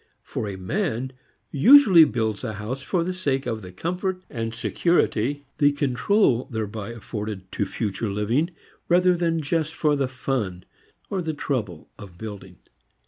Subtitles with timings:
[0.23, 1.11] For a man
[1.51, 6.89] usually builds a house for the sake of the comfort and security, the "control," thereby
[6.89, 8.49] afforded to future living
[8.89, 10.65] rather than just for the fun
[11.11, 12.57] or the trouble of building.